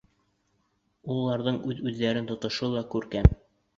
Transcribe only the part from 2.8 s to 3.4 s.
күркәм.